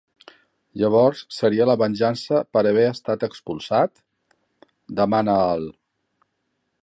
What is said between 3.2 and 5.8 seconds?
expulsat? —demana el